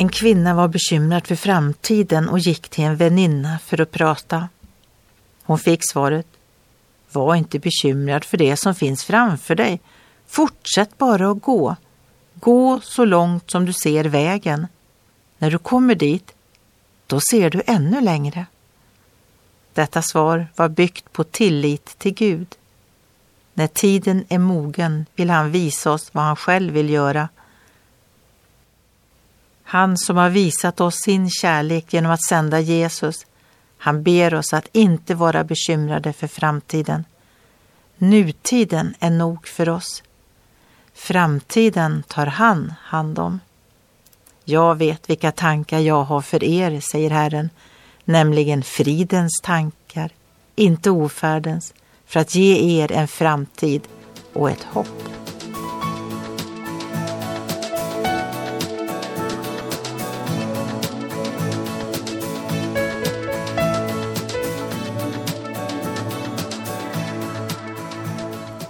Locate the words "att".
3.80-3.90, 11.30-11.42, 32.12-32.22, 34.52-34.68, 52.20-52.34